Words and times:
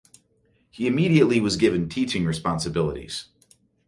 He 0.71 0.87
immediately 0.87 1.39
was 1.39 1.57
given 1.57 1.87
teaching 1.87 2.25
responsibilities. 2.25 3.25